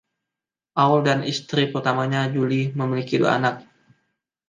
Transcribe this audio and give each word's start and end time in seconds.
Ault 0.83 1.01
dan 1.07 1.19
istri 1.31 1.63
pertamanya 1.73 2.21
Julie 2.33 2.67
memiliki 2.81 3.15
dua 3.21 3.31
anak. 3.39 3.55